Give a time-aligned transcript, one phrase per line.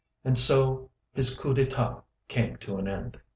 [0.25, 3.21] And so his coup d'etat came to an end.